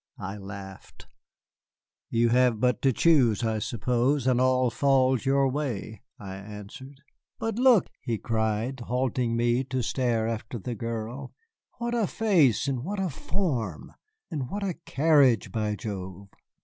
I 0.17 0.35
laughed. 0.37 1.05
"You 2.09 2.29
have 2.29 2.59
but 2.59 2.81
to 2.81 2.91
choose, 2.91 3.43
I 3.43 3.59
suppose, 3.59 4.25
and 4.25 4.41
all 4.41 4.71
falls 4.71 5.27
your 5.27 5.47
way," 5.47 6.01
I 6.17 6.37
answered. 6.37 7.01
"But 7.37 7.59
look!" 7.59 7.85
he 8.01 8.17
cried, 8.17 8.79
halting 8.79 9.35
me 9.35 9.63
to 9.65 9.83
stare 9.83 10.27
after 10.27 10.57
the 10.57 10.73
girl, 10.73 11.35
"what 11.77 11.93
a 11.93 12.07
face, 12.07 12.67
and 12.67 12.83
what 12.83 12.99
a 12.99 13.11
form! 13.11 13.91
And 14.31 14.49
what 14.49 14.63
a 14.63 14.73
carriage, 14.85 15.51
by 15.51 15.75
Jove! 15.75 16.29